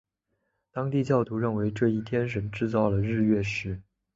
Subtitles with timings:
[0.71, 3.83] 当地教徒认为这一天神制造了日月食。